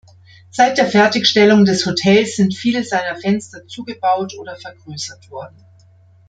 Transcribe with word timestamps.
Seit 0.49 0.79
der 0.79 0.87
Fertigstellung 0.87 1.63
des 1.63 1.85
Hotels 1.85 2.35
sind 2.35 2.55
viele 2.55 2.83
seiner 2.83 3.17
Fenster 3.19 3.67
zugebaut 3.67 4.33
oder 4.35 4.55
vergrößert 4.55 5.29
worden. 5.29 5.63